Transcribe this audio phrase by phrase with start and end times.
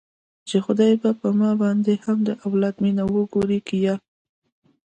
[0.47, 3.95] چې خداى به په ما باندې هم د اولاد مينه وګوري که يه.